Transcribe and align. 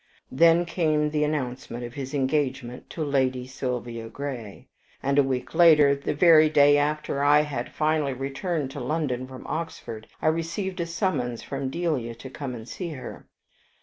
Then 0.31 0.65
came 0.65 1.11
the 1.11 1.23
announcement 1.23 1.83
of 1.83 1.93
his 1.93 2.15
engagement 2.15 2.89
to 2.89 3.03
Lady 3.03 3.45
Sylvia 3.45 4.09
Grey; 4.09 4.67
and 5.03 5.19
a 5.19 5.23
week 5.23 5.53
later, 5.53 5.93
the 5.93 6.15
very 6.15 6.49
day 6.49 6.75
after 6.79 7.23
I 7.23 7.41
had 7.41 7.69
finally 7.71 8.13
returned 8.13 8.71
to 8.71 8.79
London 8.79 9.27
from 9.27 9.45
Oxford, 9.45 10.07
I 10.19 10.25
received 10.25 10.79
a 10.79 10.87
summons 10.87 11.43
from 11.43 11.69
Delia 11.69 12.15
to 12.15 12.31
come 12.31 12.55
and 12.55 12.67
see 12.67 12.93
her. 12.93 13.27